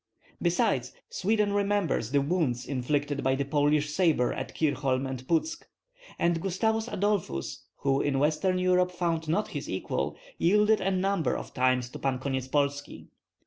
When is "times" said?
11.53-11.87